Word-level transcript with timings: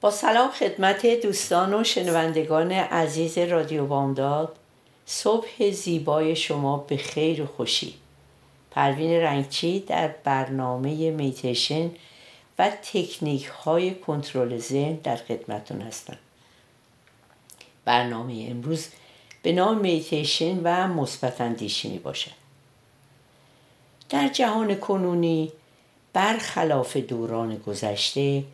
با 0.00 0.10
سلام 0.10 0.50
خدمت 0.50 1.06
دوستان 1.06 1.74
و 1.74 1.84
شنوندگان 1.84 2.72
عزیز 2.72 3.38
رادیو 3.38 3.86
بامداد. 3.86 4.56
صبح 5.06 5.70
زیبای 5.70 6.36
شما 6.36 6.76
به 6.76 6.96
خیر 6.96 7.42
و 7.42 7.46
خوشی. 7.46 7.94
پروین 8.70 9.12
رنگچی 9.12 9.80
در 9.80 10.08
برنامه 10.24 11.10
میتیشن 11.10 11.90
و 12.58 12.70
تکنیک 12.70 13.44
های 13.44 13.94
کنترل 13.94 14.58
ذهن 14.58 14.94
در 14.94 15.16
خدمتون 15.16 15.80
هستم. 15.80 16.16
برنامه 17.84 18.46
امروز 18.50 18.88
به 19.42 19.52
نام 19.52 19.78
میتیشن 19.78 20.60
و 20.64 20.88
مثبت 20.88 21.40
اندیشی 21.40 21.88
می 21.88 21.98
باشد 21.98 22.30
در 24.08 24.28
جهان 24.28 24.74
کنونی 24.74 25.52
برخلاف 26.12 26.96
دوران 26.96 27.56
گذشته 27.56 28.44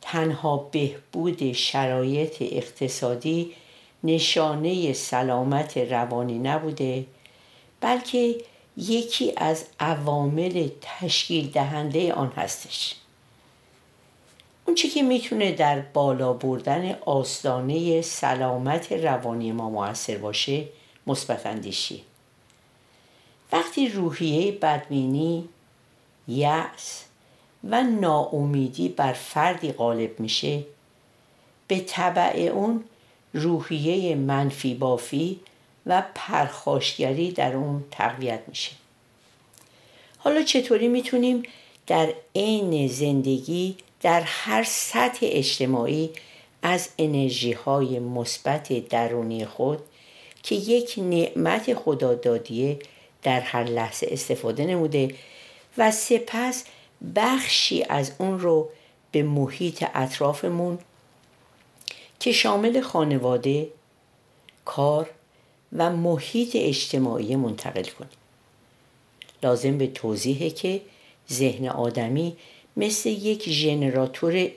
تنها 0.00 0.56
بهبود 0.56 1.52
شرایط 1.52 2.36
اقتصادی 2.40 3.52
نشانه 4.04 4.92
سلامت 4.92 5.78
روانی 5.78 6.38
نبوده 6.38 7.06
بلکه 7.80 8.36
یکی 8.76 9.32
از 9.36 9.64
عوامل 9.80 10.68
تشکیل 10.80 11.50
دهنده 11.50 12.12
آن 12.12 12.32
هستش. 12.36 12.94
اونچه 14.66 14.88
که 14.88 15.02
می‌تونه 15.02 15.52
در 15.52 15.80
بالا 15.80 16.32
بردن 16.32 16.96
آستانه 17.06 18.02
سلامت 18.02 18.92
روانی 18.92 19.52
ما 19.52 19.70
موثر 19.70 20.18
باشه 20.18 20.64
مثبت 21.06 21.46
وقتی 23.52 23.88
روحیه 23.88 24.52
بدبینی 24.52 25.48
یأس 26.28 27.05
و 27.70 27.82
ناامیدی 27.82 28.88
بر 28.88 29.12
فردی 29.12 29.72
غالب 29.72 30.20
میشه. 30.20 30.62
به 31.68 31.80
طبع 31.80 32.50
اون 32.54 32.84
روحیه 33.34 34.14
منفی 34.14 34.74
بافی 34.74 35.40
و 35.86 36.02
پرخاشگری 36.14 37.30
در 37.30 37.56
اون 37.56 37.84
تقویت 37.90 38.40
میشه. 38.48 38.72
حالا 40.18 40.42
چطوری 40.42 40.88
می‌تونیم 40.88 41.42
در 41.86 42.12
عین 42.36 42.88
زندگی 42.88 43.76
در 44.00 44.20
هر 44.20 44.64
سطح 44.64 45.18
اجتماعی 45.22 46.10
از 46.62 46.88
انرژی 46.98 47.52
های 47.52 47.98
مثبت 47.98 48.88
درونی 48.88 49.44
خود 49.44 49.78
که 50.42 50.54
یک 50.54 50.94
نعمت 50.98 51.74
خدادادیه 51.74 52.78
در 53.22 53.40
هر 53.40 53.64
لحظه 53.64 54.06
استفاده 54.10 54.64
نموده 54.64 55.14
و 55.78 55.90
سپس 55.90 56.64
بخشی 57.16 57.84
از 57.88 58.12
اون 58.18 58.40
رو 58.40 58.68
به 59.12 59.22
محیط 59.22 59.84
اطرافمون 59.94 60.78
که 62.20 62.32
شامل 62.32 62.80
خانواده، 62.80 63.68
کار 64.64 65.10
و 65.72 65.90
محیط 65.90 66.50
اجتماعی 66.54 67.36
منتقل 67.36 67.82
کنیم. 67.82 68.10
لازم 69.42 69.78
به 69.78 69.86
توضیحه 69.86 70.50
که 70.50 70.80
ذهن 71.30 71.68
آدمی 71.68 72.36
مثل 72.76 73.08
یک 73.08 73.48
ژنراتور 73.48 74.48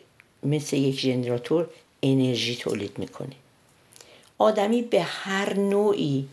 مثل 0.43 0.77
یک 0.77 0.99
ژنراتور 0.99 1.69
انرژی 2.03 2.55
تولید 2.55 2.99
می‌کنه. 2.99 3.35
آدمی 4.37 4.81
به 4.81 5.01
هر 5.01 5.53
نوعی 5.53 6.27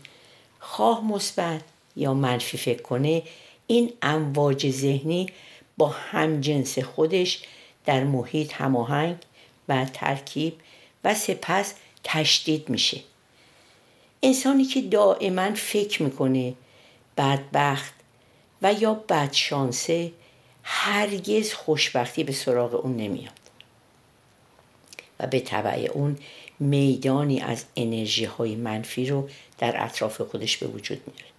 خواه 0.59 1.05
مثبت 1.05 1.61
یا 1.95 2.13
منفی 2.13 2.57
فکر 2.57 2.81
کنه 2.81 3.23
این 3.67 3.93
امواج 4.01 4.71
ذهنی 4.71 5.29
با 5.77 5.87
همجنس 5.87 6.79
خودش 6.79 7.43
در 7.85 8.03
محیط 8.03 8.53
هماهنگ 8.53 9.15
و 9.69 9.85
ترکیب 9.85 10.53
و 11.03 11.15
سپس 11.15 11.73
تشدید 12.03 12.69
میشه. 12.69 13.01
انسانی 14.23 14.65
که 14.65 14.81
دائما 14.81 15.53
فکر 15.55 16.03
می‌کنه 16.03 16.53
بدبخت 17.17 17.93
و 18.61 18.73
یا 18.73 18.93
بدشانسه 18.93 20.11
هرگز 20.63 21.53
خوشبختی 21.53 22.23
به 22.23 22.31
سراغ 22.31 22.75
اون 22.85 22.97
نمیاد. 22.97 23.33
و 25.19 25.27
به 25.27 25.39
طبع 25.39 25.89
اون 25.93 26.17
میدانی 26.59 27.41
از 27.41 27.65
انرژی 27.75 28.25
های 28.25 28.55
منفی 28.55 29.05
رو 29.05 29.29
در 29.57 29.83
اطراف 29.83 30.21
خودش 30.21 30.57
به 30.57 30.67
وجود 30.67 31.01
میاره. 31.07 31.31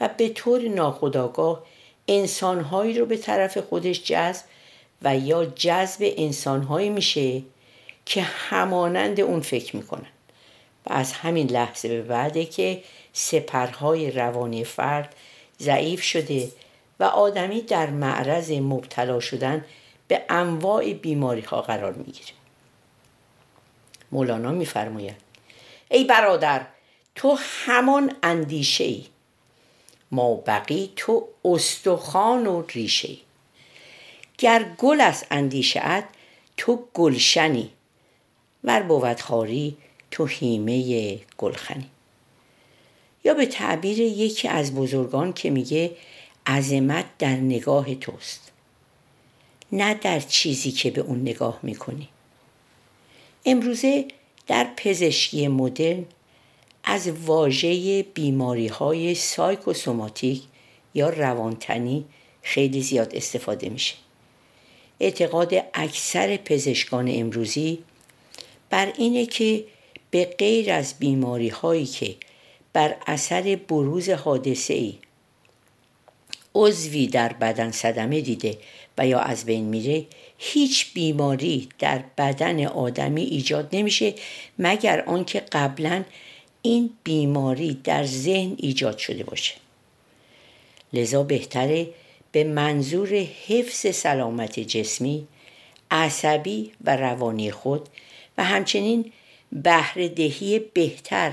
و 0.00 0.14
به 0.18 0.28
طور 0.28 0.68
ناخودآگاه 0.68 1.62
انسانهایی 2.20 2.98
رو 2.98 3.06
به 3.06 3.16
طرف 3.16 3.58
خودش 3.58 4.02
جذب 4.02 4.44
و 5.02 5.16
یا 5.16 5.44
جذب 5.44 6.12
انسانهایی 6.16 6.88
میشه 6.88 7.42
که 8.06 8.22
همانند 8.22 9.20
اون 9.20 9.40
فکر 9.40 9.76
می‌کنن. 9.76 10.06
و 10.86 10.92
از 10.92 11.12
همین 11.12 11.50
لحظه 11.50 11.88
به 11.88 12.02
بعده 12.02 12.44
که 12.44 12.82
سپرهای 13.12 14.10
روانی 14.10 14.64
فرد 14.64 15.14
ضعیف 15.60 16.02
شده 16.02 16.48
و 17.00 17.04
آدمی 17.04 17.60
در 17.60 17.90
معرض 17.90 18.50
مبتلا 18.50 19.20
شدن 19.20 19.64
به 20.08 20.22
انواع 20.28 20.92
بیماری 20.92 21.40
ها 21.40 21.62
قرار 21.62 21.92
می‌گیره. 21.92 22.32
مولانا 24.12 24.50
میفرماید 24.50 25.16
ای 25.90 26.04
برادر 26.04 26.66
تو 27.14 27.38
همان 27.40 28.16
اندیشه 28.22 28.84
ای 28.84 29.04
ما 30.12 30.42
تو 30.96 31.28
استخوان 31.44 32.46
و 32.46 32.62
ریشه. 32.68 33.16
گر 34.38 34.66
گل 34.78 35.00
از 35.00 35.24
اندیشه 35.30 36.04
تو 36.56 36.84
گلشنی. 36.94 37.70
ور 38.64 38.82
بود 38.82 39.20
خاری 39.20 39.76
تو 40.10 40.26
هیمه 40.26 41.18
گلخنی. 41.38 41.90
یا 43.24 43.34
به 43.34 43.46
تعبیر 43.46 43.98
یکی 44.00 44.48
از 44.48 44.74
بزرگان 44.74 45.32
که 45.32 45.50
میگه 45.50 45.96
عظمت 46.46 47.04
در 47.18 47.36
نگاه 47.36 47.94
توست. 47.94 48.52
نه 49.72 49.94
در 49.94 50.20
چیزی 50.20 50.70
که 50.70 50.90
به 50.90 51.00
اون 51.00 51.20
نگاه 51.20 51.58
می‌کنی. 51.62 52.08
امروزه 53.46 54.08
در 54.46 54.66
پزشکی 54.76 55.48
مدرن 55.48 56.04
از 56.84 57.08
واژه 57.08 58.02
بیماری 58.02 58.68
های 58.68 59.14
سایکوسوماتیک 59.14 60.42
یا 60.94 61.08
روانتنی 61.08 62.04
خیلی 62.42 62.82
زیاد 62.82 63.16
استفاده 63.16 63.68
میشه. 63.68 63.94
اعتقاد 65.00 65.54
اکثر 65.74 66.36
پزشکان 66.36 67.08
امروزی 67.12 67.78
بر 68.70 68.92
اینه 68.96 69.26
که 69.26 69.64
به 70.10 70.24
غیر 70.24 70.72
از 70.72 70.94
بیماری 70.98 71.48
هایی 71.48 71.86
که 71.86 72.14
بر 72.72 72.96
اثر 73.06 73.58
بروز 73.68 74.08
حادثه 74.08 74.74
ای 74.74 74.94
عضوی 76.54 77.06
در 77.06 77.32
بدن 77.32 77.70
صدمه 77.70 78.20
دیده 78.20 78.58
و 78.98 79.06
یا 79.06 79.18
از 79.18 79.44
بین 79.44 79.64
میره 79.64 80.06
هیچ 80.38 80.94
بیماری 80.94 81.68
در 81.78 82.04
بدن 82.18 82.64
آدمی 82.66 83.22
ایجاد 83.22 83.68
نمیشه 83.72 84.14
مگر 84.58 85.04
آنکه 85.06 85.40
قبلا 85.40 86.04
این 86.62 86.90
بیماری 87.04 87.80
در 87.84 88.04
ذهن 88.04 88.54
ایجاد 88.58 88.98
شده 88.98 89.24
باشه. 89.24 89.54
لذا 90.92 91.22
بهتره 91.22 91.88
به 92.32 92.44
منظور 92.44 93.14
حفظ 93.48 93.94
سلامت 93.94 94.60
جسمی 94.60 95.26
عصبی 95.90 96.72
و 96.84 96.96
روانی 96.96 97.50
خود 97.50 97.88
و 98.38 98.44
همچنین 98.44 99.12
بهرهدهی 99.52 100.58
بهتر 100.58 101.32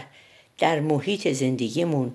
در 0.58 0.80
محیط 0.80 1.28
زندگیمون 1.28 2.14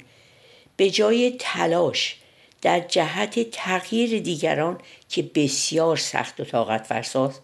به 0.76 0.90
جای 0.90 1.36
تلاش 1.38 2.16
در 2.62 2.80
جهت 2.80 3.50
تغییر 3.50 4.20
دیگران 4.20 4.80
که 5.08 5.22
بسیار 5.34 5.96
سخت 5.96 6.40
و 6.40 6.44
طاقت 6.44 6.86
فرساست 6.86 7.42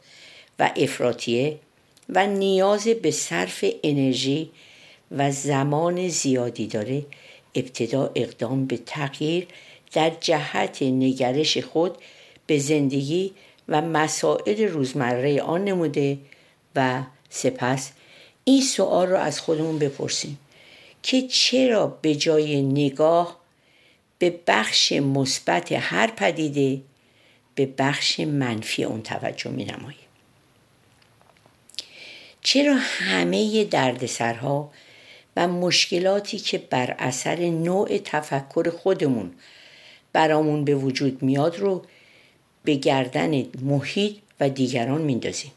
و 0.59 0.71
افراتیه 0.77 1.59
و 2.09 2.27
نیاز 2.27 2.89
به 2.89 3.11
صرف 3.11 3.65
انرژی 3.85 4.51
و 5.11 5.31
زمان 5.31 6.09
زیادی 6.09 6.67
داره 6.67 7.07
ابتدا 7.55 8.11
اقدام 8.15 8.67
به 8.67 8.77
تغییر 8.77 9.47
در 9.93 10.11
جهت 10.21 10.83
نگرش 10.83 11.59
خود 11.59 11.99
به 12.47 12.59
زندگی 12.59 13.33
و 13.69 13.83
مسائل 13.83 14.69
روزمره 14.69 15.43
آن 15.43 15.65
نموده 15.65 16.19
و 16.77 17.03
سپس 17.31 17.93
این 18.45 18.63
سوال 18.63 19.07
رو 19.07 19.17
از 19.17 19.41
خودمون 19.41 19.79
بپرسیم 19.79 20.39
که 21.03 21.23
چرا 21.23 21.87
به 21.87 22.15
جای 22.15 22.63
نگاه 22.63 23.41
به 24.19 24.41
بخش 24.47 24.93
مثبت 24.93 25.73
هر 25.73 26.11
پدیده 26.11 26.81
به 27.55 27.67
بخش 27.79 28.21
منفی 28.21 28.85
اون 28.85 29.03
توجه 29.03 29.51
می 29.51 29.65
نماییم 29.65 30.01
چرا 32.43 32.77
همه 32.79 33.65
دردسرها 33.65 34.71
و 35.37 35.49
مشکلاتی 35.49 36.39
که 36.39 36.59
بر 36.59 36.95
اثر 36.99 37.37
نوع 37.41 37.99
تفکر 37.99 38.71
خودمون 38.71 39.33
برامون 40.13 40.65
به 40.65 40.75
وجود 40.75 41.23
میاد 41.23 41.59
رو 41.59 41.83
به 42.65 42.75
گردن 42.75 43.45
محیط 43.63 44.17
و 44.41 44.49
دیگران 44.49 45.01
میندازیم. 45.03 45.53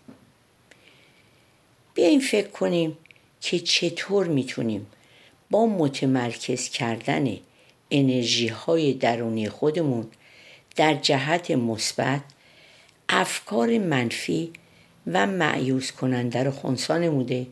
بیایم 1.94 2.20
فکر 2.20 2.48
کنیم 2.48 2.98
که 3.42 3.60
چطور 3.60 4.28
می‌تونیم 4.28 4.88
با 5.50 5.66
متمرکز 5.66 6.70
کردن 6.70 7.38
انرژی 7.92 8.48
های 8.48 8.94
درونی 8.94 9.50
خودمون 9.50 10.08
در 10.76 10.94
جهت 10.94 11.52
مثبت 11.52 12.22
افکار 13.10 13.78
منفی 13.78 14.52
و 15.08 15.28
معیوز 15.28 15.92
کننده 15.92 16.44
رو 16.44 16.52
خونسا 16.52 16.98
نموده 16.98 17.48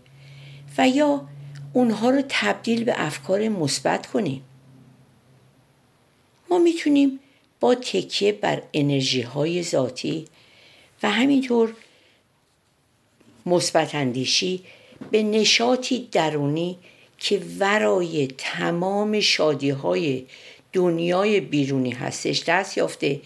و 0.78 0.88
یا 0.88 1.28
اونها 1.74 2.10
رو 2.10 2.24
تبدیل 2.30 2.84
به 2.84 2.94
افکار 2.98 3.50
مثبت 3.50 4.08
کنیم. 4.08 4.44
ما 6.50 6.60
می‌تونیم 6.60 7.20
با 7.60 7.76
تکیه 7.76 8.32
بر 8.32 8.62
انرژی 8.74 9.22
های 9.22 9.64
ذاتی 9.64 10.26
و 11.04 11.12
همینطور 11.12 11.74
مثبت 13.46 13.96
اندیشی 13.96 14.64
به 15.12 15.24
نشاطی 15.24 16.10
درونی 16.12 16.78
که 17.18 17.42
ورای 17.60 18.28
تمام 18.38 19.20
شادی 19.20 19.70
های 19.70 20.26
دنیای 20.74 21.40
بیرونی 21.40 21.92
هستش 21.92 22.44
دست 22.44 22.78
یافته 22.78 23.22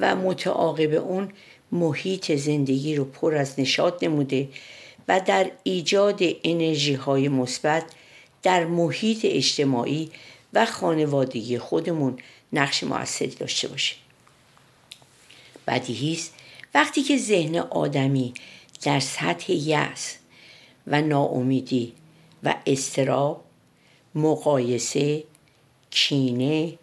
و 0.00 0.16
متعاقب 0.16 0.94
اون 0.94 1.32
محیط 1.72 2.32
زندگی 2.32 2.94
رو 2.94 3.04
پر 3.04 3.34
از 3.34 3.60
نشاط 3.60 4.02
نموده 4.02 4.48
و 5.08 5.20
در 5.20 5.50
ایجاد 5.62 6.20
انرژی 6.44 6.94
های 6.94 7.28
مثبت 7.28 7.84
در 8.42 8.64
محیط 8.64 9.20
اجتماعی 9.24 10.10
و 10.52 10.66
خانوادگی 10.66 11.58
خودمون 11.58 12.18
نقش 12.52 12.84
موثری 12.84 13.34
داشته 13.34 13.68
باشه 13.68 13.96
بدیهی 15.66 16.12
است 16.12 16.34
وقتی 16.74 17.02
که 17.02 17.18
ذهن 17.18 17.56
آدمی 17.56 18.34
در 18.82 19.00
سطح 19.00 19.52
یأس 19.52 20.16
و 20.86 21.02
ناامیدی 21.02 21.92
و 22.42 22.54
استراب 22.66 23.44
مقایسه 24.14 25.24
کینه 25.90 26.78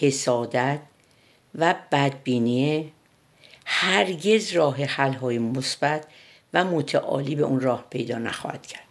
حسادت 0.00 0.80
و 1.54 1.74
بدبینی 1.92 2.92
هرگز 3.64 4.52
راه 4.52 4.84
حلهای 4.84 5.38
مثبت 5.38 6.06
و 6.54 6.64
متعالی 6.64 7.34
به 7.34 7.42
اون 7.42 7.60
راه 7.60 7.84
پیدا 7.90 8.18
نخواهد 8.18 8.66
کرد. 8.66 8.82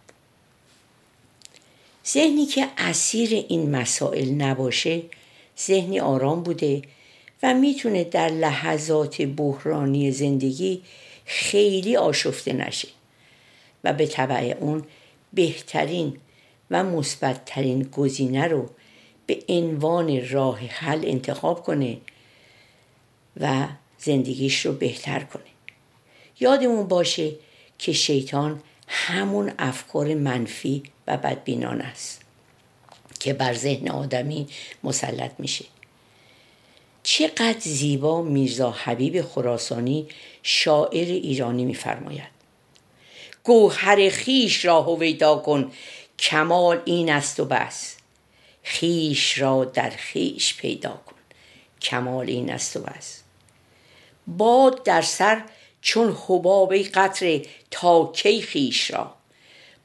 ذهنی 2.06 2.46
که 2.46 2.68
اسیر 2.78 3.44
این 3.48 3.70
مسائل 3.76 4.30
نباشه 4.30 5.02
ذهنی 5.58 6.00
آرام 6.00 6.42
بوده 6.42 6.82
و 7.42 7.54
می‌تونه 7.54 8.04
در 8.04 8.28
لحظات 8.28 9.22
بحرانی 9.22 10.12
زندگی 10.12 10.82
خیلی 11.24 11.96
آشفته 11.96 12.52
نشه 12.52 12.88
و 13.84 13.92
به 13.92 14.06
طبع 14.06 14.56
اون 14.60 14.84
بهترین 15.32 16.16
و 16.70 16.84
مثبتترین 16.84 17.82
گزینه 17.82 18.46
رو 18.46 18.70
به 19.26 19.38
عنوان 19.48 20.28
راه 20.28 20.58
حل 20.58 21.00
انتخاب 21.04 21.62
کنه 21.62 21.96
و 23.40 23.66
زندگیش 23.98 24.66
رو 24.66 24.72
بهتر 24.72 25.20
کنه. 25.20 25.42
یادمون 26.40 26.88
باشه 26.88 27.32
که 27.78 27.92
شیطان 27.92 28.62
همون 28.88 29.52
افکار 29.58 30.14
منفی 30.14 30.82
و 31.06 31.16
بدبینان 31.16 31.80
است 31.80 32.20
که 33.20 33.32
بر 33.32 33.54
ذهن 33.54 33.88
آدمی 33.88 34.46
مسلط 34.84 35.32
میشه. 35.38 35.64
چقدر 37.02 37.58
زیبا 37.60 38.22
میرزا 38.22 38.70
حبیب 38.70 39.22
خراسانی 39.22 40.08
شاعر 40.42 41.06
ایرانی 41.06 41.64
میفرماید. 41.64 42.38
گوهر 43.44 44.08
خیش 44.08 44.64
را 44.64 44.82
هویدا 44.82 45.36
کن 45.36 45.72
کمال 46.18 46.82
این 46.84 47.10
است 47.10 47.40
و 47.40 47.44
بس. 47.44 47.96
خیش 48.62 49.38
را 49.38 49.64
در 49.64 49.90
خیش 49.90 50.56
پیدا 50.56 51.00
کن 51.06 51.16
کمال 51.80 52.26
این 52.26 52.50
است 52.50 52.76
و 52.76 52.80
بس. 52.80 53.22
باد 54.26 54.82
در 54.82 55.02
سر 55.02 55.42
چون 55.82 56.16
حباب 56.26 56.74
قطره 56.74 57.42
تا 57.70 58.12
کی 58.14 58.42
خیش 58.42 58.90
را؟ 58.90 59.14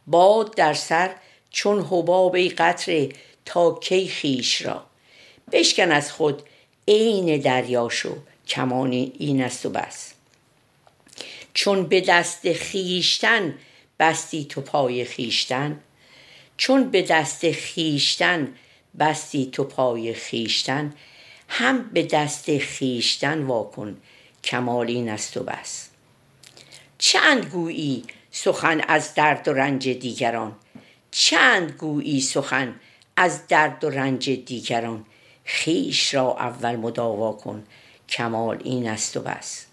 باد 0.08 0.56
در 0.56 0.74
سر 0.74 1.16
چون 1.50 1.80
حباب 1.80 2.38
قطره 2.38 3.10
تا 3.46 3.80
کی 3.82 4.08
خیش 4.08 4.62
را؟ 4.62 4.86
بشکن 5.52 5.92
از 5.92 6.12
خود 6.12 6.44
عین 6.88 7.38
دریا 7.38 7.90
شو 7.90 8.18
کمانی 8.48 9.14
این 9.20 9.44
است 9.44 9.66
و 9.66 9.70
بس. 9.70 10.14
چون 11.54 11.88
به 11.88 12.02
دست 12.02 12.54
خیشتن 12.54 13.58
بستی 14.00 14.46
تو 14.46 14.62
پای 14.62 15.06
خیشتن 15.06 15.80
چون 16.58 16.92
به 16.92 17.02
دست 17.02 17.52
خیشتن 17.52 18.56
بستی 19.00 19.50
تو 19.52 19.64
پای 19.64 20.14
خیشتن 20.14 20.94
هم 21.48 21.90
به 21.94 22.04
دست 22.04 22.58
خیشتن 22.58 23.44
واکن. 23.44 23.98
کمال 24.44 24.88
این 24.88 25.10
است 25.10 25.38
و 25.38 25.44
بس. 25.44 25.90
چند 26.98 27.46
گویی 27.46 28.04
سخن 28.32 28.82
از 28.88 29.14
درد 29.14 29.48
و 29.48 29.54
رنج 29.54 29.90
دیگران؟ 29.90 30.56
چند 31.12 31.72
گویی 31.72 32.22
سخن 32.22 32.80
از 33.18 33.48
درد 33.48 33.84
و 33.84 33.90
رنج 33.90 34.30
دیگران؟ 34.30 35.06
خیش 35.44 36.14
را 36.14 36.36
اول 36.40 36.76
مداوا 36.76 37.32
کن 37.34 37.64
کمال 38.10 38.62
این 38.64 38.88
است 38.88 39.18
و 39.18 39.22
بس. 39.22 39.66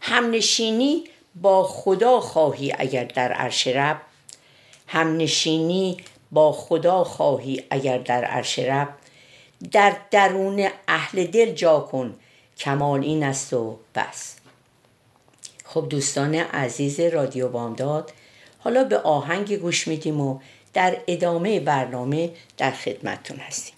همنشینی 0.00 1.04
با 1.34 1.64
خدا 1.64 2.20
خواهی 2.20 2.74
اگر 2.78 3.04
در 3.04 3.32
عرش 3.32 3.66
رب. 3.66 4.00
همنشینی 4.86 5.96
با 6.32 6.52
خدا 6.52 7.04
خواهی 7.04 7.64
اگر 7.70 7.98
در 7.98 8.24
عرش 8.24 8.58
رب. 8.58 8.88
در 9.72 9.96
درون 10.10 10.68
اهل 10.88 11.24
دل 11.24 11.52
جا 11.52 11.80
کن 11.80 12.14
کمال 12.58 13.00
این 13.00 13.22
است 13.24 13.52
و 13.52 13.78
بس. 13.94 14.36
خب 15.64 15.86
دوستان 15.90 16.34
عزیز 16.34 17.00
رادیو 17.00 17.48
بامداد 17.48 18.12
حالا 18.58 18.84
به 18.84 18.98
آهنگ 18.98 19.56
گوش 19.56 19.88
میدیم 19.88 20.20
و 20.20 20.38
در 20.74 20.96
ادامه 21.06 21.60
برنامه 21.60 22.30
در 22.56 22.70
خدمتتون 22.70 23.36
هستیم. 23.36 23.74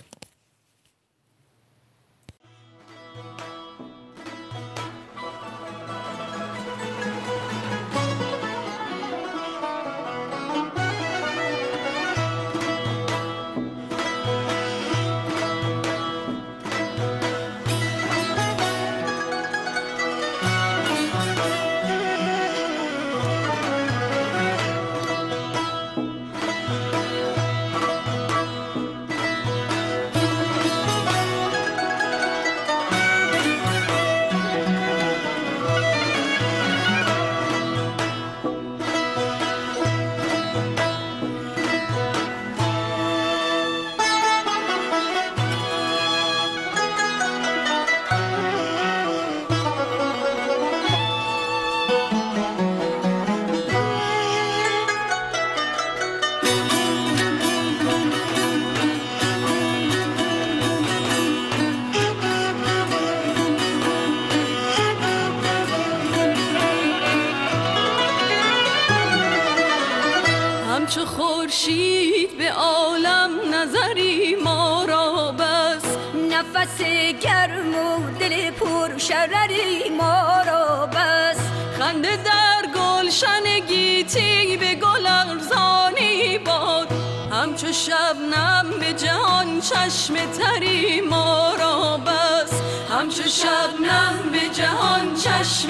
همچو 70.90 71.06
خورشید 71.06 72.38
به 72.38 72.52
عالم 72.52 73.30
نظری 73.54 74.36
ما 74.44 74.84
را 74.84 75.32
بس. 75.38 75.82
نفس 76.30 76.82
گرم 77.20 77.74
و 77.74 78.18
دل 78.20 78.50
پر 78.50 78.98
شرری 78.98 79.88
ما 79.98 80.42
را 80.46 80.86
بس. 80.86 81.38
خنده 81.78 82.16
در 82.16 82.66
گلشن 82.74 83.66
گیتی 83.68 84.56
به 84.56 84.74
گل 84.74 85.06
ارزانی 85.06 86.38
باد. 86.38 86.88
همچو 87.32 87.72
شبنم 87.72 88.70
به 88.80 88.92
جهان 88.92 89.60
چشم 89.60 90.14
تری 90.14 91.00
ما 91.00 91.54
را 91.54 91.96
بس. 91.96 92.52
همچو 92.90 93.22
شبنم 93.22 94.30
به 94.32 94.54
جهان 94.54 95.14
چشم 95.14 95.68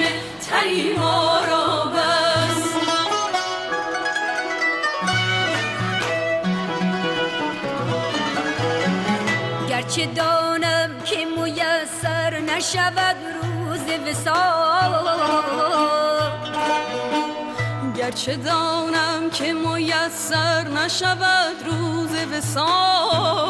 تری 0.51 0.93
ما 0.93 1.41
را 1.51 1.85
بس. 1.85 2.80
گرچه 10.01 10.15
دانم 10.15 10.91
که 11.05 11.25
میسر 11.25 12.41
نشود 12.41 13.17
روز 13.43 13.81
وسال 14.09 14.93
گرچه 17.97 18.37
دانم 18.37 19.31
که 19.33 19.53
میسر 19.53 20.69
نشود 20.69 21.57
روز 21.67 22.11
وسال 22.33 23.41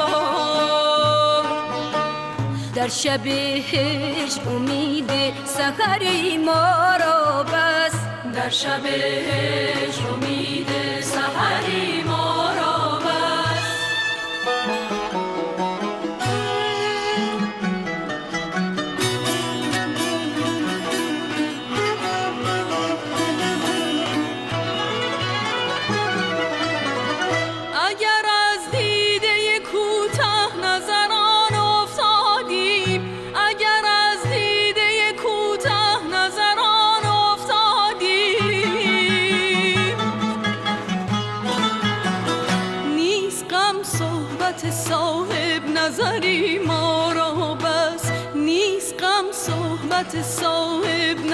در 2.75 2.89
شب 2.89 3.27
هجر 3.27 4.49
امید 4.51 5.11
سحری 5.45 6.39
ما 6.39 6.97
را 7.01 7.43
بس 7.43 7.95
در 8.35 8.49
شب 8.49 8.87
هجر 8.87 10.09
امید 10.13 10.69
سحری 11.03 12.03
ما 12.03 12.53
را 12.53 12.70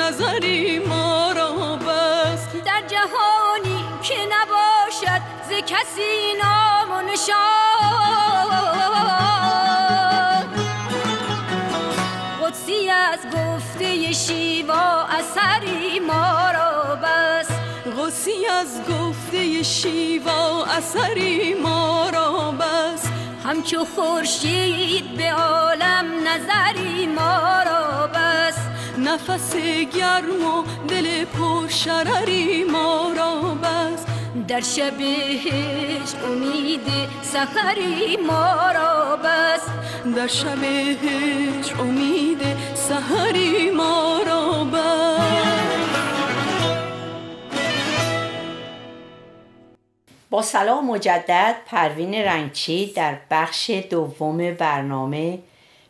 نظری 0.07 0.79
ما 0.79 1.33
را 1.33 1.77
بس. 1.77 2.47
در 2.65 2.83
جهانی 2.89 3.85
که 4.03 4.15
نباشد 4.25 5.23
ز 5.49 5.51
کسی 5.67 6.35
نام 6.43 6.91
و 6.91 7.03
نشان. 7.13 7.37
قدسی 12.43 12.91
از 12.91 13.19
گفته 13.35 14.13
شیوا 14.13 15.03
اثری 15.03 16.01
ما 16.01 16.51
را 16.51 16.99
بس. 17.03 17.49
غصی 17.99 18.47
از 18.47 18.81
گفته 18.91 19.63
شیوا 19.63 20.65
اثری 20.65 21.55
ما 21.55 22.11
را 22.11 22.51
بس. 22.51 23.07
همچو 23.45 23.85
خورشید 23.85 25.17
به 25.17 25.33
عالم 25.33 26.07
نظری 26.29 27.07
ما 27.07 27.63
را 27.63 27.86
بس 27.86 27.86
نفس 29.07 29.57
گرم 29.97 30.47
و 30.47 30.63
دل 30.89 31.25
پر 31.25 31.69
شرری 31.69 32.65
ما 32.65 33.13
را 33.17 33.41
بس. 33.41 34.07
در 34.49 34.61
شب 34.61 35.01
هجر 35.01 36.27
امید 36.27 36.87
سحری 37.23 38.17
ما 38.17 38.73
را 38.75 39.17
بس. 39.17 39.67
در 40.17 40.27
شب 40.27 40.65
هجر 40.65 41.81
امید 41.81 42.41
سحری 42.75 43.71
ما 43.71 44.21
را 44.27 44.65
بس. 44.65 45.67
با 50.31 50.43
سلام 50.43 50.87
مجدد 50.87 51.57
پروین 51.67 52.15
رنگچی 52.15 52.93
در 52.93 53.17
بخش 53.31 53.71
دوم 53.71 54.55
برنامه 54.55 55.39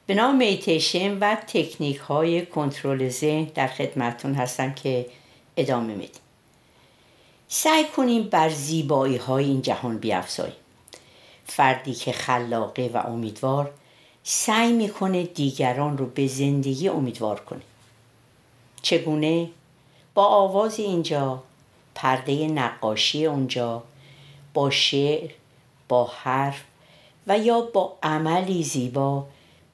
به 0.06 0.14
نام 0.14 0.36
میتیشن 0.36 1.18
و 1.18 1.34
تکنیک 1.34 1.96
های 1.96 2.46
کنترل 2.46 3.08
ذهن 3.08 3.44
در 3.44 3.66
خدمتون 3.66 4.34
هستم 4.34 4.74
که 4.74 5.06
ادامه 5.56 5.94
میدیم. 5.94 6.20
سعی 7.48 7.84
کنیم 7.84 8.22
بر 8.22 8.48
زیبایی 8.48 9.16
های 9.16 9.44
این 9.44 9.62
جهان 9.62 9.98
بیافزاییم. 9.98 10.56
فردی 11.44 11.94
که 11.94 12.12
خلاقه 12.12 12.90
و 12.94 12.96
امیدوار 12.96 13.70
سعی 14.22 14.72
می‌کنه 14.72 15.22
دیگران 15.22 15.98
رو 15.98 16.06
به 16.06 16.26
زندگی 16.26 16.88
امیدوار 16.88 17.40
کنه. 17.40 17.62
چگونه؟ 18.82 19.50
با 20.14 20.24
آواز 20.24 20.80
اینجا 20.80 21.42
پرده 21.94 22.46
نقاشی 22.46 23.26
اونجا 23.26 23.82
با 24.54 24.70
شعر 24.70 25.30
با 25.88 26.04
حرف 26.04 26.64
و 27.26 27.38
یا 27.38 27.60
با 27.60 27.96
عملی 28.02 28.64
زیبا 28.64 29.26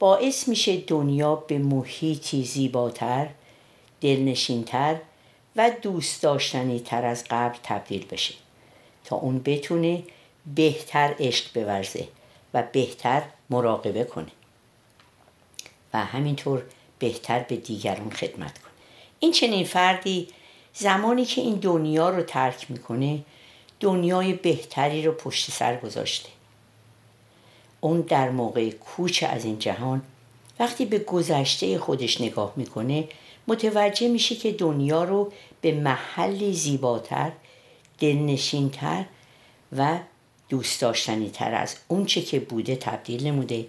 باعث 0.03 0.47
میشه 0.47 0.77
دنیا 0.77 1.35
به 1.35 1.57
محیطی 1.57 2.43
زیباتر 2.43 3.29
دلنشینتر 4.01 4.95
و 5.55 5.71
دوست 5.81 6.23
داشتنی 6.23 6.79
تر 6.79 7.05
از 7.05 7.23
قبل 7.29 7.57
تبدیل 7.63 8.05
بشه 8.05 8.33
تا 9.05 9.15
اون 9.15 9.39
بتونه 9.39 10.03
بهتر 10.55 11.15
عشق 11.19 11.53
بورزه 11.53 12.07
و 12.53 12.63
بهتر 12.71 13.21
مراقبه 13.49 14.03
کنه 14.03 14.31
و 15.93 16.05
همینطور 16.05 16.63
بهتر 16.99 17.39
به 17.39 17.55
دیگران 17.55 18.09
خدمت 18.09 18.57
کنه. 18.57 18.71
این 19.19 19.31
چنین 19.31 19.65
فردی 19.65 20.27
زمانی 20.73 21.25
که 21.25 21.41
این 21.41 21.55
دنیا 21.55 22.09
رو 22.09 22.23
ترک 22.23 22.71
می‌کنه 22.71 23.19
دنیای 23.79 24.33
بهتری 24.33 25.05
رو 25.05 25.11
پشت 25.11 25.51
سر 25.51 25.75
گذاشته. 25.75 26.29
اون 27.83 28.01
در 28.01 28.29
موقع 28.29 28.69
کوچ 28.69 29.23
از 29.29 29.45
این 29.45 29.59
جهان 29.59 30.01
وقتی 30.59 30.85
به 30.85 30.99
گذشته 30.99 31.77
خودش 31.77 32.21
نگاه 32.21 32.53
می‌کنه 32.55 33.07
متوجه 33.47 34.07
میشه 34.07 34.35
که 34.35 34.51
دنیا 34.51 35.03
رو 35.03 35.31
به 35.61 35.71
محلی 35.71 36.53
زیباتر 36.53 37.31
دلنشینتر 37.99 39.05
و 39.77 39.99
دوست 40.49 40.81
داشتنی 40.81 41.29
تر 41.29 41.53
از 41.53 41.75
اونچه 41.87 42.21
که 42.21 42.39
بوده 42.39 42.75
تبدیل 42.75 43.27
نموده 43.27 43.67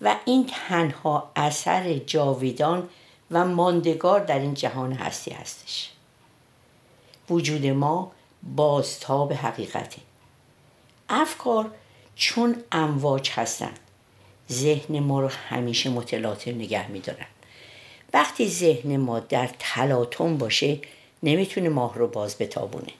و 0.00 0.16
این 0.24 0.46
تنها 0.68 1.30
اثر 1.36 1.94
جاویدان 1.94 2.88
و 3.30 3.44
ماندگار 3.44 4.20
در 4.20 4.38
این 4.38 4.54
جهان 4.54 4.92
هستی 4.92 5.30
هستش. 5.30 5.90
وجود 7.30 7.66
ما 7.66 8.12
بازتاب 8.56 9.32
حقیقته. 9.32 9.98
افکار 11.08 11.70
چون 12.16 12.56
امواج 12.72 13.30
هستند 13.30 13.78
ذهن 14.52 15.00
ما 15.00 15.20
رو 15.20 15.28
همیشه 15.28 15.90
متلاطم 15.90 16.50
نگه 16.50 16.88
میدارن. 16.88 17.26
وقتی 18.14 18.48
ذهن 18.48 18.96
ما 18.96 19.20
در 19.20 19.50
تلاطم 19.58 20.38
باشه 20.38 20.78
نمی‌تونه 21.22 21.68
ماه 21.68 21.94
رو 21.94 22.08
باز 22.08 22.38
بتابونه. 22.38 22.92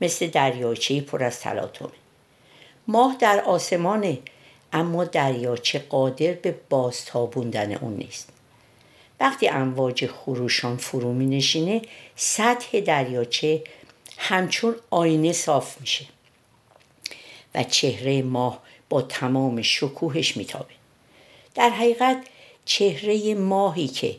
مثل 0.00 0.26
دریاچه 0.26 1.00
پر 1.00 1.24
از 1.24 1.40
تلاطمه. 1.40 1.88
ماه 2.88 3.16
در 3.20 3.40
آسمانه 3.40 4.18
اما 4.72 5.04
دریاچه 5.04 5.78
قادر 5.78 6.32
به 6.32 6.54
بازتابوندن 6.68 7.74
اون 7.74 7.96
نیست. 7.96 8.28
وقتی 9.20 9.48
امواج 9.48 10.06
خروشان 10.06 10.76
فرو 10.76 11.12
می 11.12 11.26
نشینه 11.26 11.82
سطح 12.16 12.80
دریاچه 12.80 13.62
همچون 14.18 14.74
آینه 14.90 15.32
صاف 15.32 15.80
میشه. 15.80 16.04
و 17.54 17.64
چهره 17.64 18.22
ماه 18.22 18.62
با 18.88 19.02
تمام 19.02 19.62
شکوهش 19.62 20.36
میتابه 20.36 20.74
در 21.54 21.70
حقیقت 21.70 22.26
چهره 22.64 23.34
ماهی 23.34 23.88
که 23.88 24.16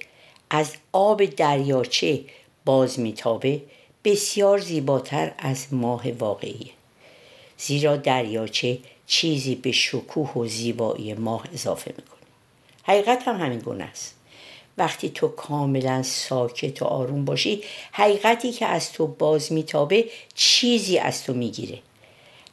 از 0.50 0.74
آب 0.92 1.26
دریاچه 1.26 2.22
باز 2.66 3.00
میتابه 3.00 3.62
بسیار 4.04 4.58
زیباتر 4.60 5.34
از 5.38 5.74
ماه 5.74 6.12
واقعیه. 6.12 6.72
زیرا 7.58 7.98
دریاچه 7.98 8.78
چیزی 9.08 9.56
به 9.56 9.72
شکوه 9.72 10.34
و 10.34 10.48
زیبایی 10.48 11.14
ماه 11.14 11.48
اضافه 11.54 11.94
می‌کنه. 11.98 12.20
حقیقت 12.84 13.28
هم 13.28 13.40
همین 13.40 13.60
گونه 13.60 13.84
است. 13.84 14.16
وقتی 14.78 15.10
تو 15.10 15.28
کاملا 15.28 16.04
ساکت 16.04 16.82
و 16.82 16.86
آروم 16.86 17.26
باشی 17.26 17.64
حقیقتی 17.92 18.52
که 18.52 18.66
از 18.66 18.92
تو 18.92 19.08
باز 19.08 19.52
میتابه 19.52 20.06
چیزی 20.36 20.98
از 20.98 21.24
تو 21.24 21.34
می‌گیره. 21.34 21.80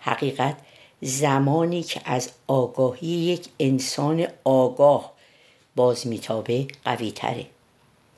حقیقت 0.00 0.56
زمانی 1.00 1.82
که 1.82 2.00
از 2.04 2.30
آگاهی 2.46 3.08
یک 3.08 3.48
انسان 3.60 4.26
آگاه 4.44 5.12
باز 5.76 6.06
میتابه 6.06 6.66
قوی 6.84 7.10
تره 7.10 7.46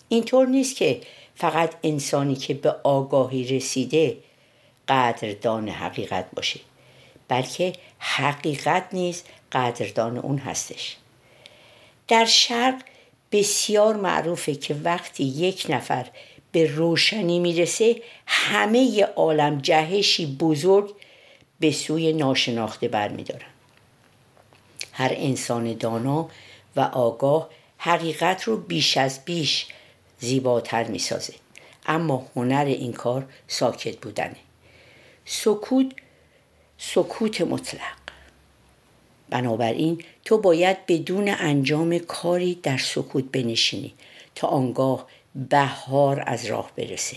اینطور 0.08 0.46
نیست 0.46 0.76
که 0.76 1.00
فقط 1.34 1.74
انسانی 1.82 2.34
که 2.34 2.54
به 2.54 2.70
آگاهی 2.82 3.56
رسیده 3.56 4.16
قدردان 4.88 5.68
حقیقت 5.68 6.26
باشه 6.36 6.60
بلکه 7.28 7.72
حقیقت 7.98 8.88
نیز 8.92 9.22
قدردان 9.52 10.18
اون 10.18 10.38
هستش. 10.38 10.96
در 12.08 12.24
شرق 12.24 12.82
بسیار 13.32 13.96
معروفه 13.96 14.54
که 14.54 14.74
وقتی 14.74 15.24
یک 15.24 15.66
نفر 15.68 16.06
به 16.52 16.66
روشنی 16.66 17.38
می‌رسه 17.38 17.96
همه 18.26 19.04
عالم 19.16 19.58
جهشی 19.58 20.26
بزرگ 20.26 20.94
به 21.60 21.72
سوی 21.72 22.12
ناشناخته 22.12 22.88
برمیدارن. 22.88 23.46
هر 24.92 25.10
انسان 25.14 25.74
دانا 25.74 26.28
و 26.76 26.80
آگاه 26.80 27.50
حقیقت 27.78 28.42
رو 28.42 28.56
بیش 28.56 28.96
از 28.96 29.24
بیش 29.24 29.66
زیباتر 30.18 30.84
می‌سازه. 30.84 31.34
اما 31.86 32.26
هنر 32.36 32.64
این 32.64 32.92
کار 32.92 33.26
ساکت 33.48 33.96
بودنه. 33.96 34.36
سکوت 35.24 35.86
سکوت 36.78 37.40
مطلق. 37.40 38.00
بنابراین 39.30 40.04
تو 40.24 40.38
باید 40.38 40.86
بدون 40.86 41.28
انجام 41.28 41.98
کاری 41.98 42.54
در 42.54 42.78
سکوت 42.78 43.24
بنشینی 43.24 43.94
تا 44.34 44.48
آنگاه 44.48 45.06
بهار 45.34 46.22
از 46.26 46.46
راه 46.46 46.70
برسه 46.76 47.16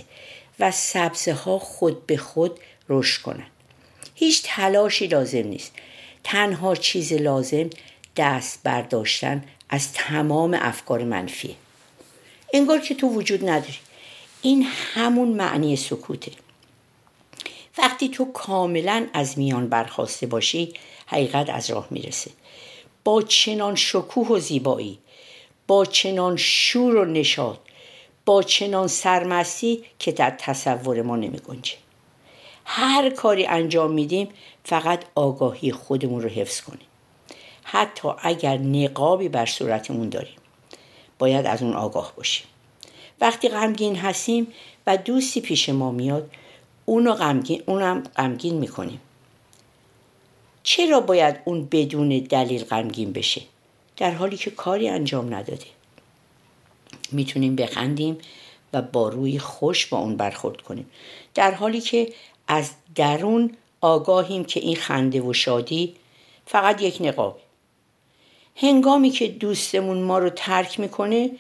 و 0.60 0.72
سبزه 0.72 1.34
ها 1.34 1.60
خود 1.60 2.08
به 2.08 2.18
خود 2.18 2.60
رشد 2.90 3.22
کنند 3.22 3.52
هیچ 4.16 4.42
تلاشی 4.46 5.08
لازم 5.08 5.48
نیست. 5.48 5.72
تنها 6.24 6.76
چیز 6.76 7.14
لازم 7.14 7.70
دست 8.18 8.60
برداشتن 8.64 9.44
از 9.70 9.94
تمام 9.94 10.58
افکار 10.62 11.04
منفیه 11.04 11.56
انگار 12.54 12.80
که 12.80 12.96
تو 12.96 13.08
وجود 13.08 13.50
نداری. 13.50 13.78
این 14.42 14.64
همون 14.94 15.28
معنی 15.28 15.76
سکوته. 15.76 16.32
وقتی 17.78 18.10
تو 18.10 18.32
کاملا 18.32 19.08
از 19.14 19.38
میان 19.38 19.70
برخواسته 19.70 20.28
باشی 20.28 20.74
حقیقت 21.06 21.50
از 21.50 21.70
راه 21.70 21.88
می‌رسه. 21.92 22.32
با 23.04 23.22
چنان 23.22 23.76
شکوه 23.76 24.28
و 24.28 24.40
زیبایی 24.40 25.00
با 25.68 25.86
چنان 25.86 26.38
شور 26.38 26.96
و 26.96 27.06
نشاد 27.06 27.60
با 28.26 28.44
چنان 28.44 28.88
سرمستی 28.88 29.84
که 30.00 30.12
در 30.12 30.36
تصور 30.40 31.02
ما 31.02 31.16
نمی 31.16 31.38
گنجه. 31.38 31.83
هر 32.66 33.10
کاری 33.10 33.46
انجام 33.46 33.92
میدیم 33.92 34.30
فقط 34.64 35.06
آگاهی 35.16 35.72
خودمون 35.72 36.22
رو 36.22 36.30
حفظ 36.30 36.62
کنیم. 36.62 36.88
حتی 37.64 38.10
اگر 38.22 38.58
نقابی 38.58 39.30
بر 39.30 39.46
صورتمون 39.46 40.10
داریم 40.10 40.36
باید 41.20 41.46
از 41.46 41.64
اون 41.64 41.74
آگاه 41.74 42.14
باشیم. 42.16 42.48
وقتی 43.22 43.50
غمگین 43.50 43.96
هستیم 43.96 44.48
و 44.88 44.98
دوستی 44.98 45.42
پیش 45.42 45.70
ما 45.70 45.92
میاد 45.92 46.32
اونو 46.86 47.14
غمگین 47.14 47.64
اونم 47.66 48.04
غمگین 48.04 48.56
می‌کنیم. 48.56 49.02
چرا 50.64 51.00
باید 51.00 51.40
اون 51.46 51.68
بدون 51.72 52.10
دلیل 52.10 52.64
غمگین 52.64 53.14
بشه؟ 53.14 53.42
در 53.98 54.12
حالی 54.12 54.38
که 54.38 54.52
کاری 54.52 54.90
انجام 54.90 55.34
نداده. 55.34 55.66
می‌تونیم 57.12 57.56
بخندیم 57.56 58.18
و 58.74 58.82
با 58.82 59.10
روی 59.10 59.40
خوش 59.40 59.86
با 59.86 59.98
اون 59.98 60.16
برخورد 60.16 60.62
کنیم. 60.62 60.90
در 61.34 61.52
حالی 61.52 61.82
که 61.82 62.14
از 62.48 62.72
درون 62.96 63.58
آگاهیم 63.82 64.46
که 64.46 64.60
این 64.60 64.76
خنده 64.76 65.22
و 65.22 65.34
شادی 65.34 65.96
فقط 66.46 66.82
یک 66.82 66.98
نقابه 67.02 67.40
هنگامی 68.56 69.10
که 69.10 69.28
دوستمون 69.28 70.02
ما 70.02 70.20
رو 70.20 70.30
ترک 70.30 70.80
می‌کنه 70.80 71.32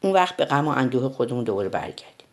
اون 0.00 0.12
وقت 0.12 0.36
به 0.36 0.44
غم 0.44 0.68
و 0.68 0.70
اندوه 0.70 1.12
خودمون 1.12 1.44
دوباره 1.44 1.68
برگردیم. 1.68 2.26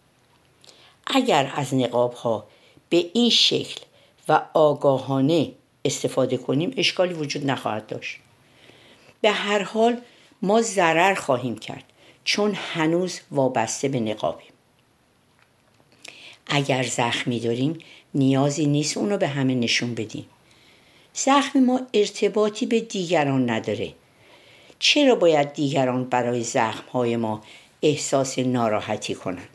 اگر 1.07 1.51
از 1.55 1.73
نقاب 1.73 2.13
ها 2.13 2.47
به 2.89 3.05
این 3.13 3.29
شکل 3.29 3.81
و 4.27 4.41
آگاهانه 4.53 5.51
استفاده 5.85 6.37
کنیم 6.37 6.73
اشکالی 6.77 7.13
وجود 7.13 7.45
نخواهد 7.45 7.87
داشت. 7.87 8.17
به 9.21 9.31
هر 9.31 9.63
حال 9.63 10.01
ما 10.41 10.61
ضرر 10.61 11.13
خواهیم 11.13 11.57
کرد 11.57 11.83
چون 12.23 12.53
هنوز 12.55 13.19
وابسته 13.31 13.87
به 13.87 13.99
نقابیم. 13.99 14.51
اگر 16.47 16.83
زخمی 16.83 17.39
داریم 17.39 17.79
نیازی 18.13 18.65
نیست 18.65 18.97
اونو 18.97 19.17
به 19.17 19.27
همه 19.27 19.55
نشون 19.55 19.95
بدیم. 19.95 20.25
زخم 21.13 21.59
ما 21.59 21.81
ارتباطی 21.93 22.65
به 22.65 22.79
دیگران 22.79 23.49
نداره. 23.49 23.93
چرا 24.79 25.15
باید 25.15 25.53
دیگران 25.53 26.03
برای 26.03 26.43
زخمهای 26.43 27.17
ما 27.17 27.43
احساس 27.81 28.39
ناراحتی 28.39 29.15
کنن 29.15 29.47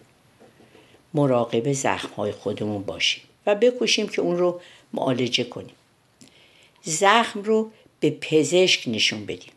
مراقب 1.14 1.72
زخمهای 1.72 2.32
خودمون 2.32 2.82
باشیم 2.82 3.22
و 3.46 3.54
بکوشیم 3.54 4.08
که 4.08 4.22
اون 4.22 4.38
رو 4.38 4.60
معالجه 4.92 5.44
کنیم. 5.44 5.74
زخم 6.82 7.42
رو 7.42 7.70
به 8.00 8.10
پزشک 8.10 8.84
نشون 8.86 9.26
بدیم. 9.26 9.52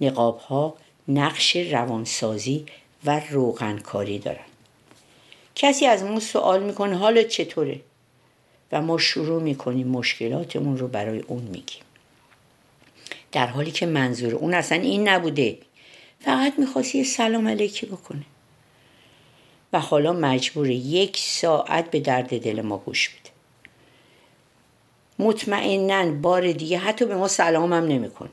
نقاب 0.00 0.38
ها 0.38 0.74
نقش 1.08 1.56
روانسازی 1.56 2.66
و 3.04 3.20
روغنکاری 3.30 4.18
دارن. 4.18 4.44
کسی 5.54 5.86
از 5.86 6.02
ما 6.02 6.20
سوال 6.20 6.62
می‌کنه 6.62 6.96
حالت 6.96 7.28
چطوره؟ 7.28 7.80
و 8.72 8.82
ما 8.82 8.98
شروع 8.98 9.42
می‌کنیم 9.42 9.88
مشکلاتمون 9.88 10.78
رو 10.78 10.88
برای 10.88 11.20
اون 11.20 11.42
میگیم. 11.42 11.82
در 13.32 13.46
حالی 13.46 13.70
که 13.70 13.86
منظور 13.86 14.34
اون 14.34 14.54
اصلا 14.54 14.78
این 14.78 15.08
نبوده. 15.08 15.58
فقط 16.20 16.58
می‌خواست 16.58 16.94
یه 16.94 17.04
سلام 17.04 17.48
علیکی 17.48 17.86
بکنه. 17.86 18.22
و 19.72 19.80
حالا 19.80 20.12
مجبور 20.12 20.70
یک 20.70 21.16
ساعت 21.16 21.90
به 21.90 22.00
درد 22.00 22.38
دل 22.38 22.60
ما 22.60 22.78
گوش 22.78 23.08
بده. 23.08 23.30
مطمئنا 25.18 26.12
بار 26.12 26.52
دیگه 26.52 26.78
حتی 26.78 27.04
به 27.04 27.14
ما 27.14 27.28
سلام 27.28 27.72
هم 27.72 27.84
نمی‌کنه. 27.84 28.30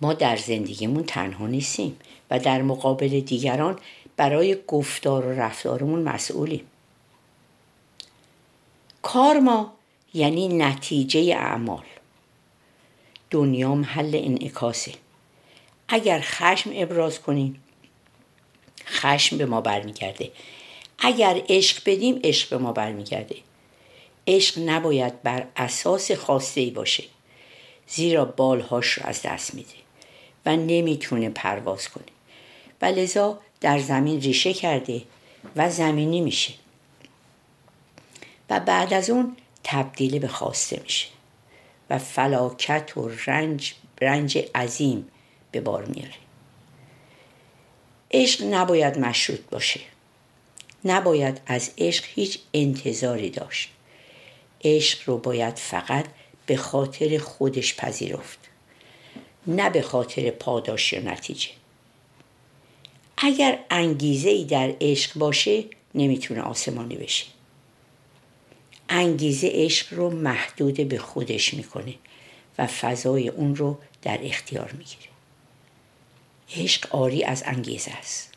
ما 0.00 0.12
در 0.14 0.36
زندگیمون 0.36 1.04
تنها 1.04 1.46
نیستیم 1.46 1.96
و 2.30 2.38
در 2.38 2.62
مقابل 2.62 3.20
دیگران 3.20 3.78
برای 4.16 4.56
گفتار 4.66 5.26
و 5.26 5.30
رفتارمون 5.30 6.02
مسئولیم. 6.02 6.64
کار 9.02 9.38
ما 9.38 9.72
یعنی 10.14 10.48
نتیجه 10.48 11.36
اعمال. 11.36 11.84
دنیا 13.30 13.74
محل 13.74 14.20
انعکاسه. 14.24 14.92
اگر 15.88 16.20
خشم 16.20 16.70
ابراز 16.74 17.20
کنیم 17.20 17.62
خشم 18.86 19.38
به 19.38 19.46
ما 19.46 19.60
برمیگرده. 19.60 20.30
اگر 20.98 21.42
عشق 21.48 21.82
بدیم 21.86 22.20
عشق 22.24 22.50
به 22.50 22.58
ما 22.58 22.72
برمیگرده. 22.72 23.36
عشق 24.26 24.58
نباید 24.58 25.22
بر 25.22 25.46
اساس 25.56 26.12
خواسته 26.12 26.60
ای 26.60 26.70
باشه 26.70 27.04
زیرا 27.86 28.24
بالهاش 28.24 28.86
رو 28.86 29.06
از 29.06 29.22
دست 29.22 29.54
میده 29.54 29.74
و 30.46 30.56
نمی‌تونه 30.56 31.30
پرواز 31.30 31.88
کنه. 31.88 32.04
و 32.82 32.84
لذا 32.84 33.40
در 33.60 33.78
زمین 33.78 34.20
ریشه 34.20 34.52
کرده 34.52 35.02
و 35.56 35.70
زمینی 35.70 36.20
میشه. 36.20 36.52
و 38.50 38.60
بعد 38.60 38.94
از 38.94 39.10
اون 39.10 39.36
تبدیل 39.64 40.18
به 40.18 40.28
خواسته 40.28 40.80
میشه 40.82 41.06
و 41.90 41.98
فلاکت 41.98 42.96
و 42.96 43.10
رنج, 43.26 43.74
رنج 44.00 44.38
عظیم 44.54 45.08
به 45.50 45.60
بار 45.60 45.84
میاره. 45.84 46.14
عشق 48.10 48.44
نباید 48.44 48.98
مشروط 48.98 49.40
باشه. 49.50 49.80
نباید 50.84 51.40
از 51.46 51.70
عشق 51.78 52.04
هیچ 52.14 52.38
انتظاری 52.54 53.30
داشت. 53.30 53.70
عشق 54.64 54.98
رو 55.06 55.18
باید 55.18 55.56
فقط 55.56 56.06
به 56.46 56.56
خاطر 56.56 57.18
خودش 57.18 57.76
پذیرفت 57.76 58.38
نه 59.46 59.70
به 59.70 59.82
خاطر 59.82 60.30
پاداش 60.30 60.92
یا 60.92 61.00
نتیجه. 61.00 61.48
اگر 63.16 63.58
انگیزه 63.70 64.30
ای 64.30 64.44
در 64.44 64.74
عشق 64.80 65.18
باشه 65.18 65.64
نمی‌تونه 65.94 66.40
آسمانی 66.40 66.96
بشه. 66.96 67.26
انگیزه 68.92 69.50
عشق 69.52 69.94
رو 69.94 70.10
محدود 70.10 70.88
به 70.88 70.98
خودش 70.98 71.54
می‌کنه 71.54 71.94
و 72.58 72.66
فضای 72.66 73.28
اون 73.28 73.56
رو 73.56 73.78
در 74.02 74.18
اختیار 74.22 74.72
می‌گیره. 74.72 75.10
عشق 76.56 76.94
آری 76.94 77.24
از 77.24 77.42
انگیزه 77.46 77.90
است. 77.90 78.32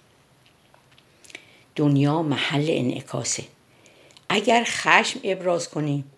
دنیا 1.76 2.22
محل 2.22 2.66
انعکاسه. 2.70 3.44
اگر 4.30 4.64
خشم 4.68 5.20
ابراز 5.24 5.70
کنیم 5.70 6.12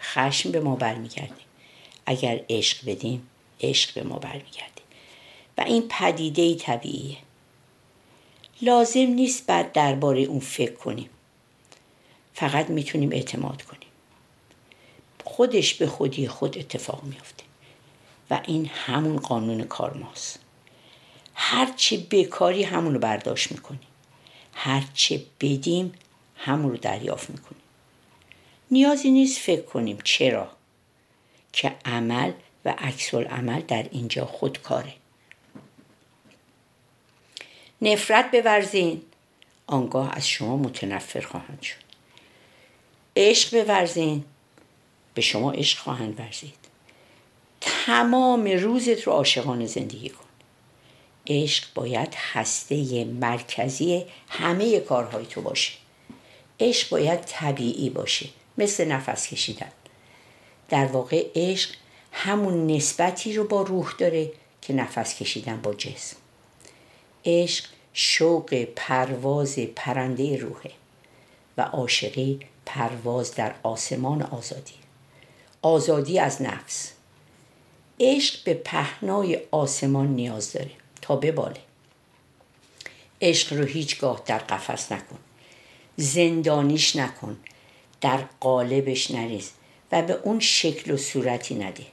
خشم 0.00 0.50
به 0.50 0.60
ما 0.60 0.76
برمیگرده 0.76 1.34
اگر 2.06 2.40
عشق 2.50 2.90
بدیم 2.90 3.28
عشق 3.60 3.94
به 3.94 4.02
ما 4.02 4.18
برمیگرده 4.18 4.82
و 5.58 5.60
این 5.60 5.88
پدیده 5.88 6.54
طبیعیه. 6.54 7.16
لازم 8.62 9.00
نیست 9.00 9.46
بعد 9.46 9.72
درباره 9.72 10.20
اون 10.20 10.40
فکر 10.40 10.72
کنیم. 10.72 11.10
فقط 12.40 12.70
می‌تونیم 12.70 13.12
اعتماد 13.12 13.62
کنیم. 13.62 13.88
خودش 15.24 15.74
به 15.74 15.86
خودی 15.86 16.28
خود 16.28 16.58
اتفاق 16.58 17.04
میافته. 17.04 17.44
و 18.30 18.40
این 18.46 18.66
همون 18.66 19.16
قانون 19.16 19.64
کارماست 19.64 20.38
هرچه 21.34 21.96
بکاری 22.10 22.62
همون 22.62 22.94
رو 22.94 23.00
برداشت 23.00 23.52
می‌کنیم. 23.52 23.80
هرچه 24.54 25.22
بدیم 25.40 25.92
همون 26.36 26.70
رو 26.70 26.76
دریافت 26.76 27.30
می‌کنیم. 27.30 27.62
نیازی 28.70 29.10
نیست 29.10 29.38
فکر 29.38 29.62
کنیم 29.62 29.98
چرا 30.04 30.50
که 31.52 31.76
عمل 31.84 32.32
و 32.64 32.74
عکس 32.78 33.14
عمل 33.14 33.60
در 33.60 33.88
اینجا 33.90 34.26
خودکاره. 34.26 34.94
نفرت 37.82 38.30
بورزین. 38.30 39.02
آنگاه 39.66 40.16
از 40.16 40.28
شما 40.28 40.56
متنفر 40.56 41.20
خواهند 41.20 41.62
شد. 41.62 41.89
عشق 43.20 43.64
بورزین. 43.64 44.24
به 45.14 45.20
شما 45.20 45.52
عشق 45.52 45.78
خواهند 45.78 46.20
ورزید. 46.20 46.54
تمام 47.60 48.44
روزت 48.44 49.02
رو 49.02 49.12
عاشقانه 49.12 49.66
زندگی 49.66 50.08
کن. 50.08 50.24
عشق 51.26 51.64
باید 51.74 52.14
هسته 52.14 53.04
مرکزی 53.04 54.04
همه 54.28 54.80
کارهای 54.80 55.26
تو 55.26 55.40
باشه. 55.40 55.72
عشق 56.60 56.90
باید 56.90 57.20
طبیعی 57.20 57.90
باشه 57.90 58.28
مثل 58.58 58.84
نفس 58.84 59.28
کشیدن. 59.28 59.72
در 60.68 60.86
واقع 60.86 61.26
عشق 61.36 61.70
همون 62.12 62.66
نسبتی 62.66 63.32
رو 63.32 63.44
با 63.44 63.62
روح 63.62 63.92
داره 63.98 64.32
که 64.62 64.72
نفس 64.72 65.14
کشیدن 65.14 65.60
با 65.60 65.74
جسم. 65.74 66.16
عشق 67.24 67.64
شوق 67.92 68.64
پرواز 68.76 69.58
پرنده 69.58 70.36
روحه 70.36 70.70
و 71.56 71.62
عاشقی 71.62 72.40
پرواز 72.74 73.34
در 73.34 73.54
آسمان 73.62 74.22
آزادی. 74.22 74.74
آزادی 75.62 76.18
از 76.18 76.42
نفس. 76.42 76.92
عشق 78.00 78.44
به 78.44 78.54
پهنای 78.54 79.40
آسمان 79.50 80.06
نیاز 80.06 80.52
داره 80.52 80.70
تا 81.02 81.16
بباله. 81.16 81.60
عشق 83.20 83.52
رو 83.52 83.64
هیچگاه 83.64 84.22
در 84.26 84.38
قفس 84.38 84.92
نکن. 84.92 85.18
زندانیش 85.96 86.96
نکن. 86.96 87.36
در 88.00 88.24
قالبش 88.40 89.10
نریز 89.10 89.50
و 89.92 90.02
به 90.02 90.12
اون 90.22 90.40
شکل 90.40 90.90
و 90.90 90.96
صورتی 90.96 91.54
نده. 91.54 91.86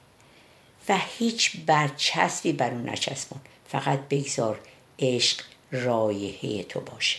و 0.88 0.98
هیچ 1.18 1.56
برچسبی 1.66 2.52
بر 2.52 2.70
اون 2.70 2.88
نچسبون. 2.88 3.40
فقط 3.68 4.00
بگذار 4.10 4.60
عشق 4.98 5.44
رایحه 5.72 6.62
تو 6.62 6.80
باشه. 6.80 7.18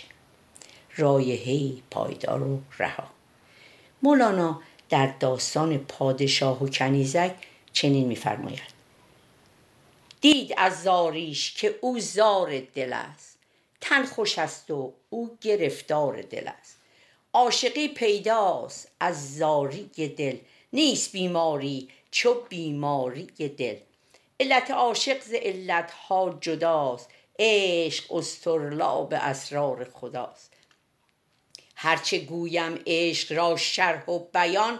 رایحه 0.98 1.82
پایدار 1.92 2.44
و 2.44 2.62
رها. 2.78 3.19
مولانا 4.02 4.62
در 4.90 5.08
داستان 5.20 5.78
پادشاه 5.78 6.64
و 6.64 6.68
کنیزک 6.68 7.36
چنین 7.74 8.08
میفرماید. 8.08 8.80
دید 10.22 10.54
از 10.58 10.84
زاریش 10.84 11.54
که 11.54 11.76
او 11.82 12.00
زار 12.00 12.60
دل 12.60 12.94
است 12.94 13.38
تن 13.82 14.06
خوش 14.06 14.40
است 14.40 14.72
و 14.72 14.94
او 15.10 15.38
گرفتار 15.42 16.22
دل 16.22 16.48
است. 16.60 16.78
عاشقی 17.34 17.88
پیداست 17.88 18.92
از 19.00 19.38
زاری 19.38 19.84
دل. 20.18 20.38
نیست 20.74 21.12
بیماری 21.12 21.90
چو 22.12 22.34
بیماری 22.50 23.26
دل. 23.26 23.76
علت 24.40 24.72
عاشق 24.72 25.22
ز 25.22 25.34
علت 25.34 25.92
ها 25.92 26.38
جداست 26.42 27.10
عشق 27.40 28.14
استرلاب 28.14 29.14
اسرار 29.14 29.84
خداست. 29.94 30.54
هرچه 31.82 32.20
گویم 32.20 32.80
عشق 32.88 33.38
را 33.38 33.58
شرح 33.58 34.06
و 34.06 34.20
بیان 34.20 34.80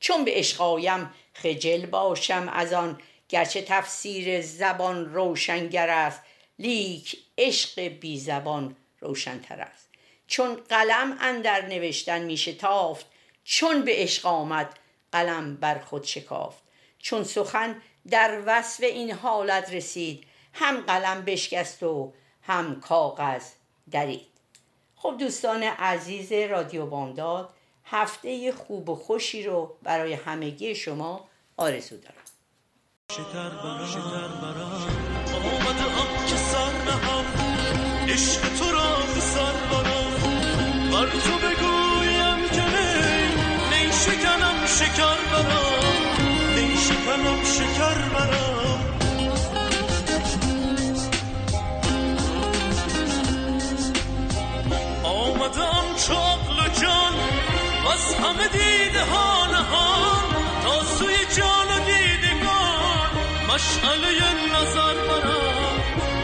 چون 0.00 0.24
به 0.24 0.30
عشق 0.34 0.60
آیم 0.60 1.10
خجل 1.34 1.86
باشم 1.86 2.48
از 2.52 2.72
آن. 2.72 3.00
گرچه 3.28 3.62
تفسیر 3.62 4.40
زبان 4.40 5.14
روشنگر 5.14 5.88
است 5.90 6.22
لیک 6.58 7.18
عشق 7.38 7.80
بی 7.80 8.20
زبان 8.20 8.76
روشنتر 9.00 9.60
است. 9.60 9.88
چون 10.26 10.54
قلم 10.68 11.16
اندر 11.20 11.66
نوشتن 11.66 12.22
می 12.22 12.36
شتافت 12.36 13.06
چون 13.44 13.82
به 13.82 13.92
عشق 13.94 14.26
آمد 14.26 14.78
قلم 15.12 15.56
بر 15.56 15.78
خود 15.78 16.04
شکافت. 16.04 16.62
چون 16.98 17.24
سخن 17.24 17.82
در 18.10 18.42
وصف 18.46 18.84
این 18.84 19.12
حالت 19.12 19.72
رسید 19.72 20.26
هم 20.52 20.80
قلم 20.80 21.24
بشکست 21.24 21.82
و 21.82 22.12
هم 22.42 22.80
کاغذ 22.80 23.44
درید. 23.90 24.29
خب 25.02 25.16
دوستان 25.18 25.62
عزیز 25.62 26.32
رادیو 26.32 26.86
بامداد 26.86 27.48
هفته 27.84 28.52
خوب 28.52 28.88
و 28.88 28.94
خوشی 28.94 29.42
رو 29.42 29.76
برای 29.82 30.12
همگی 30.12 30.74
شما 30.74 31.28
آرزو 31.56 31.96
دارم. 31.96 32.14
شکر 33.12 33.48
برام. 33.62 33.86
شکر 33.86 34.28
برام. 34.42 34.82
آمده 35.34 35.82
هم 35.82 36.26
که 36.26 36.36
سر 36.36 36.72
نهم 36.72 37.24
عشق 38.08 38.40
تو 38.58 38.72
را 38.72 38.96
به 39.14 39.20
سر 39.20 39.52
برام 39.70 40.10
بر 40.92 41.10
تو 41.10 41.34
بگویم 41.46 42.48
که 42.48 42.62
نی 43.70 43.92
شکنم 43.92 44.66
شکر 44.66 45.18
برام. 45.32 45.94
نی 46.56 46.76
شکنم 46.76 47.44
شکر 47.44 48.08
برام. 48.08 48.49
از 57.92 58.14
همه 58.14 58.48
دیده 58.48 59.04
ها 59.04 59.46
نهان 59.46 60.22
تا 60.64 60.84
سوی 60.84 61.16
جان 61.36 61.70
مشعله 63.48 64.10
نظر 64.54 64.94
برم 64.94 65.74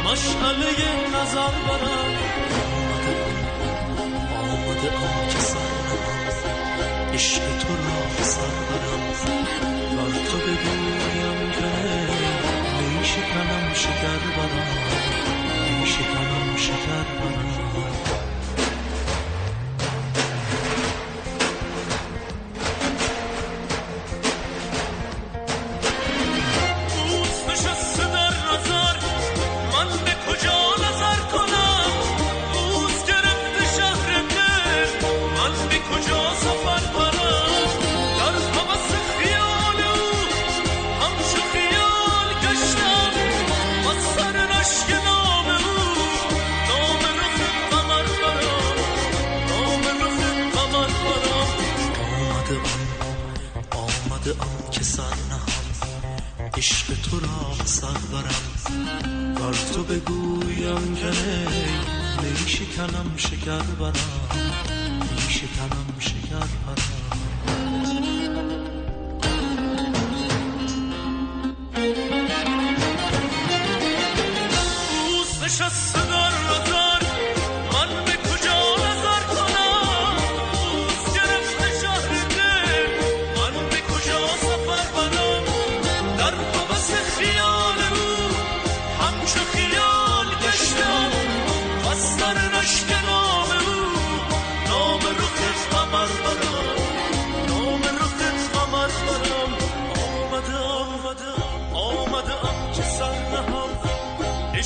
مشعله 0.04 0.70
نظر 1.14 1.54
برم 1.66 2.12
آمده 4.38 4.90
آم 4.96 5.28
که 5.28 5.38
سر 5.38 5.58
عشق 7.14 7.42
تو 7.58 7.76
را 7.76 8.24
سر 8.24 8.56
برم 8.68 9.04
بر 9.96 10.30
تو 10.30 10.38
بگویم 10.38 11.50
که 11.52 11.70
نیشه 12.98 13.20
کنم 13.20 13.74
شکر 13.74 14.18
برم 14.36 14.85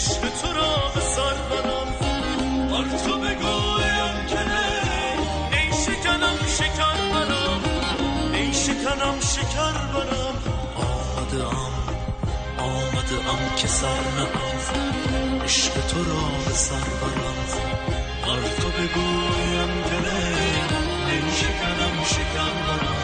عشق 0.00 0.20
تو 0.20 0.52
را 0.52 0.92
به 0.94 1.00
سر 1.00 1.34
برم 1.50 1.88
بر 2.70 2.98
تو 3.04 3.18
بگویم 3.18 4.26
که 4.28 4.40
نه. 4.50 4.66
ای 5.52 5.72
شکنم 5.84 6.36
شکر 6.58 6.96
برم 7.12 7.60
ای 8.34 8.54
شکنم 8.54 9.20
شکر 9.20 9.72
برم 9.92 10.36
آمده 10.76 11.44
ام 11.44 11.72
آمده 12.58 13.30
ام 13.30 13.56
که 13.56 13.68
سر 13.68 14.00
نباز 14.18 14.66
عشق 15.44 15.72
تو 15.72 16.04
را 16.04 16.22
به 16.46 16.54
سر 16.54 16.86
برم. 17.00 17.40
بر 18.22 18.48
تو 18.60 18.68
بگویم 18.68 19.82
که 19.84 19.96
نه. 20.06 20.20
ای 21.10 21.20
شکنم 21.40 22.04
شکر 22.04 22.50
برم 22.66 22.99